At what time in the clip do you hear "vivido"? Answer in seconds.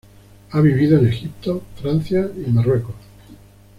0.61-0.97